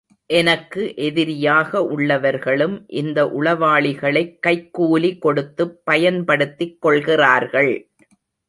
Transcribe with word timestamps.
எனக்கு 0.29 0.95
எதிரியாக 0.95 1.79
உள்ளவர்களும் 1.97 2.83
இந்த 2.87 3.25
உளவாளிகளைக் 3.25 4.39
கைக்கூலி 4.47 5.19
கொடுத்துப் 5.19 5.85
பயன்படுத்திக் 5.85 6.81
கொள்கிறார்கள். 6.81 7.89